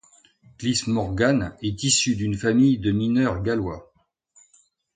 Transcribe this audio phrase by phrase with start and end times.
[0.57, 3.93] Cliff Morgan est issu d'une famille de mineurs gallois.